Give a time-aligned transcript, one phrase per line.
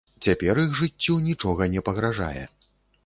[0.27, 2.43] Цяпер іх жыццю нічога не пагражае.